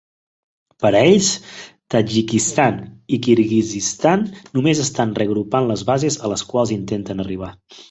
[0.85, 1.27] Per a ells,
[1.95, 2.79] Tadjikistan
[3.17, 4.25] i Kirguizistan
[4.57, 7.55] només estan reagrupant les bases a les quals intenten arribar.